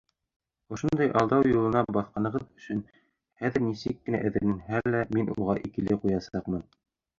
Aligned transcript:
Ошондай 0.77 1.11
алдау 1.19 1.43
юлына 1.49 1.83
баҫҡанығыҙ 1.97 2.47
өсөн 2.63 2.81
хәҙер 3.43 3.65
нисек 3.67 4.01
кенә 4.09 4.25
әҙерләнһә 4.31 4.83
лә 4.97 5.05
мин 5.19 5.33
уға 5.37 5.61
«икеле» 5.71 6.03
ҡуясаҡмын! 6.03 6.69